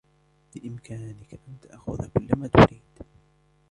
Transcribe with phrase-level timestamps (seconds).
[0.55, 2.83] بإمكانك أن تأخذ كل ما تريد.